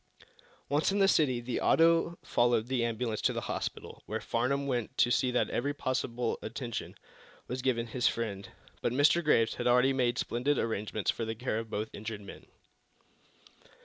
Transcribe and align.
Once 0.67 0.91
in 0.91 0.97
the 0.97 1.07
city 1.07 1.39
the 1.39 1.61
auto 1.61 2.17
followed 2.23 2.65
the 2.65 2.83
ambulance 2.83 3.21
to 3.21 3.33
the 3.33 3.41
hospital, 3.41 4.01
where 4.07 4.19
Farnum 4.19 4.65
went 4.65 4.97
to 4.97 5.11
see 5.11 5.29
that 5.29 5.51
every 5.51 5.75
possible 5.75 6.39
attention 6.41 6.95
was 7.47 7.61
given 7.61 7.85
his 7.85 8.07
friend. 8.07 8.49
But 8.81 8.93
Mr. 8.93 9.23
Graves 9.23 9.53
had 9.53 9.67
already 9.67 9.93
made 9.93 10.17
splendid 10.17 10.57
arrangements 10.57 11.11
for 11.11 11.23
the 11.23 11.35
care 11.35 11.59
of 11.59 11.69
both 11.69 11.93
injured 11.93 12.21
men. 12.21 12.47